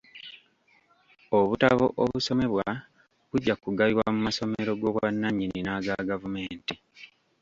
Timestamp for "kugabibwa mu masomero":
3.63-4.71